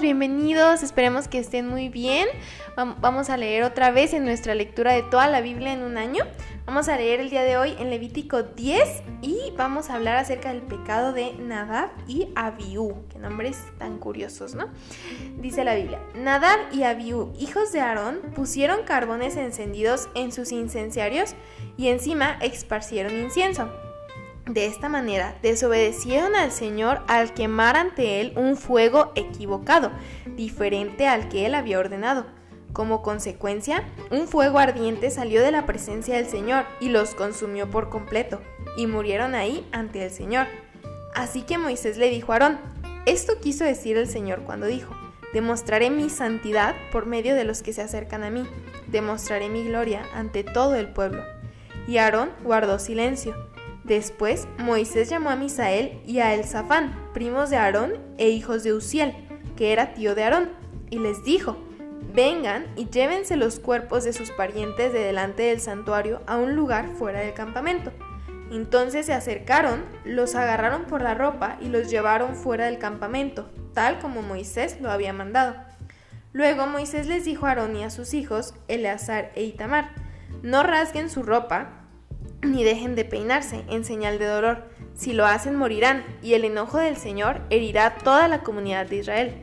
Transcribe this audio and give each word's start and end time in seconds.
bienvenidos, 0.00 0.82
esperemos 0.82 1.28
que 1.28 1.38
estén 1.38 1.68
muy 1.68 1.90
bien. 1.90 2.26
Vamos 2.76 3.28
a 3.28 3.36
leer 3.36 3.64
otra 3.64 3.90
vez 3.90 4.14
en 4.14 4.24
nuestra 4.24 4.54
lectura 4.54 4.94
de 4.94 5.02
toda 5.02 5.26
la 5.26 5.42
Biblia 5.42 5.72
en 5.72 5.82
un 5.82 5.98
año. 5.98 6.24
Vamos 6.64 6.88
a 6.88 6.96
leer 6.96 7.20
el 7.20 7.28
día 7.28 7.42
de 7.42 7.58
hoy 7.58 7.74
en 7.78 7.90
Levítico 7.90 8.42
10 8.42 9.02
y 9.20 9.52
vamos 9.56 9.90
a 9.90 9.96
hablar 9.96 10.16
acerca 10.16 10.48
del 10.48 10.62
pecado 10.62 11.12
de 11.12 11.34
Nadab 11.34 11.90
y 12.08 12.28
Abiú. 12.34 13.04
Qué 13.10 13.18
nombres 13.18 13.58
tan 13.78 13.98
curiosos, 13.98 14.54
¿no? 14.54 14.68
Dice 15.36 15.64
la 15.64 15.74
Biblia, 15.74 16.00
Nadab 16.14 16.58
y 16.72 16.84
Abiú, 16.84 17.32
hijos 17.38 17.72
de 17.72 17.80
Aarón, 17.80 18.20
pusieron 18.34 18.84
carbones 18.84 19.36
encendidos 19.36 20.08
en 20.14 20.32
sus 20.32 20.50
incenciarios 20.50 21.34
y 21.76 21.88
encima 21.88 22.38
esparcieron 22.40 23.14
incienso. 23.16 23.70
De 24.46 24.66
esta 24.66 24.88
manera 24.88 25.36
desobedecieron 25.40 26.34
al 26.34 26.50
Señor 26.50 27.02
al 27.06 27.32
quemar 27.32 27.76
ante 27.76 28.20
Él 28.20 28.32
un 28.36 28.56
fuego 28.56 29.12
equivocado, 29.14 29.92
diferente 30.36 31.06
al 31.06 31.28
que 31.28 31.46
Él 31.46 31.54
había 31.54 31.78
ordenado. 31.78 32.26
Como 32.72 33.02
consecuencia, 33.02 33.84
un 34.10 34.26
fuego 34.26 34.58
ardiente 34.58 35.10
salió 35.10 35.42
de 35.42 35.52
la 35.52 35.66
presencia 35.66 36.16
del 36.16 36.26
Señor 36.26 36.64
y 36.80 36.88
los 36.88 37.14
consumió 37.14 37.70
por 37.70 37.88
completo, 37.88 38.40
y 38.76 38.86
murieron 38.86 39.34
ahí 39.34 39.68
ante 39.72 40.04
el 40.04 40.10
Señor. 40.10 40.46
Así 41.14 41.42
que 41.42 41.58
Moisés 41.58 41.96
le 41.96 42.08
dijo 42.08 42.32
a 42.32 42.36
Aarón, 42.36 42.58
esto 43.06 43.38
quiso 43.40 43.64
decir 43.64 43.96
el 43.96 44.08
Señor 44.08 44.42
cuando 44.42 44.66
dijo, 44.66 44.94
demostraré 45.32 45.90
mi 45.90 46.10
santidad 46.10 46.74
por 46.90 47.06
medio 47.06 47.34
de 47.34 47.44
los 47.44 47.62
que 47.62 47.72
se 47.72 47.82
acercan 47.82 48.24
a 48.24 48.30
mí, 48.30 48.44
demostraré 48.88 49.48
mi 49.48 49.64
gloria 49.64 50.04
ante 50.14 50.42
todo 50.42 50.74
el 50.74 50.88
pueblo. 50.88 51.22
Y 51.86 51.98
Aarón 51.98 52.30
guardó 52.42 52.78
silencio. 52.78 53.34
Después 53.92 54.48
Moisés 54.56 55.10
llamó 55.10 55.28
a 55.28 55.36
Misael 55.36 56.00
y 56.06 56.20
a 56.20 56.32
Elzafán, 56.32 56.98
primos 57.12 57.50
de 57.50 57.58
Aarón 57.58 57.98
e 58.16 58.30
hijos 58.30 58.62
de 58.62 58.72
Uziel, 58.72 59.12
que 59.54 59.70
era 59.70 59.92
tío 59.92 60.14
de 60.14 60.24
Aarón, 60.24 60.50
y 60.88 60.98
les 60.98 61.22
dijo, 61.24 61.58
vengan 62.14 62.64
y 62.74 62.88
llévense 62.88 63.36
los 63.36 63.60
cuerpos 63.60 64.04
de 64.04 64.14
sus 64.14 64.30
parientes 64.30 64.94
de 64.94 65.00
delante 65.00 65.42
del 65.42 65.60
santuario 65.60 66.22
a 66.26 66.38
un 66.38 66.56
lugar 66.56 66.88
fuera 66.96 67.20
del 67.20 67.34
campamento. 67.34 67.92
Entonces 68.50 69.04
se 69.04 69.12
acercaron, 69.12 69.84
los 70.06 70.36
agarraron 70.36 70.86
por 70.86 71.02
la 71.02 71.12
ropa 71.12 71.58
y 71.60 71.68
los 71.68 71.90
llevaron 71.90 72.34
fuera 72.34 72.64
del 72.64 72.78
campamento, 72.78 73.50
tal 73.74 73.98
como 73.98 74.22
Moisés 74.22 74.80
lo 74.80 74.90
había 74.90 75.12
mandado. 75.12 75.54
Luego 76.32 76.66
Moisés 76.66 77.08
les 77.08 77.26
dijo 77.26 77.44
a 77.44 77.50
Aarón 77.50 77.76
y 77.76 77.84
a 77.84 77.90
sus 77.90 78.14
hijos, 78.14 78.54
Eleazar 78.68 79.32
e 79.34 79.42
Itamar, 79.42 79.90
no 80.42 80.62
rasguen 80.62 81.10
su 81.10 81.22
ropa 81.22 81.81
ni 82.42 82.64
dejen 82.64 82.94
de 82.94 83.04
peinarse 83.04 83.64
en 83.68 83.84
señal 83.84 84.18
de 84.18 84.26
dolor. 84.26 84.64
Si 84.94 85.12
lo 85.12 85.26
hacen 85.26 85.56
morirán, 85.56 86.04
y 86.22 86.34
el 86.34 86.44
enojo 86.44 86.78
del 86.78 86.96
Señor 86.96 87.40
herirá 87.50 87.86
a 87.86 87.98
toda 87.98 88.28
la 88.28 88.42
comunidad 88.42 88.86
de 88.86 88.96
Israel. 88.96 89.34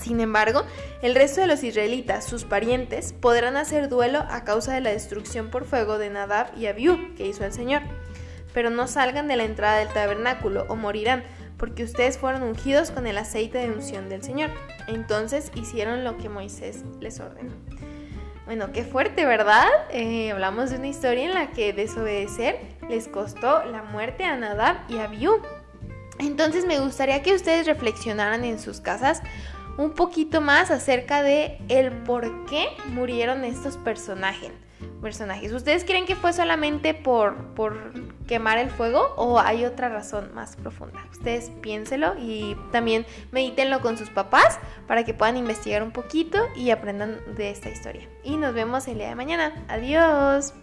Sin 0.00 0.20
embargo, 0.20 0.64
el 1.02 1.14
resto 1.14 1.42
de 1.42 1.46
los 1.46 1.62
israelitas, 1.62 2.24
sus 2.24 2.44
parientes, 2.44 3.12
podrán 3.12 3.56
hacer 3.56 3.88
duelo 3.88 4.24
a 4.30 4.44
causa 4.44 4.72
de 4.72 4.80
la 4.80 4.90
destrucción 4.90 5.50
por 5.50 5.66
fuego 5.66 5.98
de 5.98 6.08
Nadab 6.08 6.56
y 6.56 6.66
Abiú 6.66 7.14
que 7.14 7.26
hizo 7.26 7.44
el 7.44 7.52
Señor. 7.52 7.82
Pero 8.54 8.70
no 8.70 8.86
salgan 8.86 9.28
de 9.28 9.36
la 9.36 9.44
entrada 9.44 9.78
del 9.78 9.88
tabernáculo 9.88 10.64
o 10.68 10.76
morirán, 10.76 11.24
porque 11.58 11.84
ustedes 11.84 12.18
fueron 12.18 12.42
ungidos 12.42 12.90
con 12.90 13.06
el 13.06 13.18
aceite 13.18 13.58
de 13.58 13.70
unción 13.70 14.08
del 14.08 14.22
Señor. 14.22 14.50
Entonces 14.88 15.52
hicieron 15.54 16.04
lo 16.04 16.16
que 16.16 16.28
Moisés 16.28 16.84
les 17.00 17.20
ordenó. 17.20 17.52
Bueno, 18.44 18.72
qué 18.72 18.84
fuerte, 18.84 19.24
¿verdad? 19.24 19.68
Eh, 19.90 20.32
hablamos 20.32 20.70
de 20.70 20.76
una 20.76 20.88
historia 20.88 21.24
en 21.24 21.34
la 21.34 21.50
que 21.50 21.72
desobedecer 21.72 22.58
les 22.88 23.06
costó 23.06 23.64
la 23.64 23.82
muerte 23.82 24.24
a 24.24 24.36
Nadab 24.36 24.78
y 24.88 24.98
a 24.98 25.04
Abiú. 25.04 25.40
Entonces 26.18 26.66
me 26.66 26.80
gustaría 26.80 27.22
que 27.22 27.34
ustedes 27.34 27.66
reflexionaran 27.66 28.44
en 28.44 28.58
sus 28.58 28.80
casas 28.80 29.22
un 29.78 29.92
poquito 29.92 30.40
más 30.40 30.70
acerca 30.70 31.22
de 31.22 31.58
el 31.68 31.92
por 31.92 32.44
qué 32.46 32.66
murieron 32.88 33.44
estos 33.44 33.76
personajes 33.76 34.52
personajes. 35.02 35.52
¿Ustedes 35.52 35.84
creen 35.84 36.06
que 36.06 36.16
fue 36.16 36.32
solamente 36.32 36.94
por, 36.94 37.36
por 37.54 37.92
quemar 38.32 38.56
el 38.56 38.70
fuego 38.70 39.12
o 39.16 39.38
hay 39.38 39.66
otra 39.66 39.90
razón 39.90 40.32
más 40.32 40.56
profunda. 40.56 41.04
Ustedes 41.10 41.50
piénselo 41.60 42.14
y 42.18 42.56
también 42.70 43.04
medítenlo 43.30 43.82
con 43.82 43.98
sus 43.98 44.08
papás 44.08 44.58
para 44.88 45.04
que 45.04 45.12
puedan 45.12 45.36
investigar 45.36 45.82
un 45.82 45.90
poquito 45.90 46.38
y 46.56 46.70
aprendan 46.70 47.20
de 47.36 47.50
esta 47.50 47.68
historia. 47.68 48.08
Y 48.24 48.38
nos 48.38 48.54
vemos 48.54 48.88
el 48.88 48.96
día 48.96 49.10
de 49.10 49.16
mañana. 49.16 49.52
Adiós. 49.68 50.54